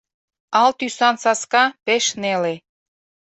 Ал 0.61 0.69
тӱсан 0.79 1.15
саска, 1.23 1.63
пеш 1.85 2.05
неле 2.21 2.53